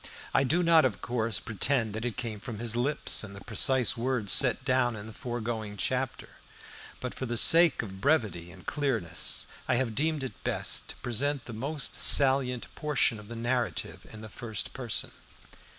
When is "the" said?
3.33-3.41, 5.05-5.13, 7.27-7.37, 11.45-11.53, 13.27-13.35, 14.21-14.27